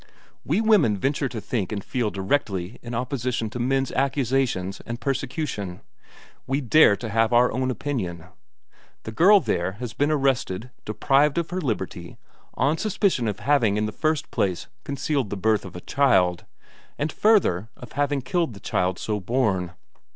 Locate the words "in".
2.81-2.95, 13.77-13.85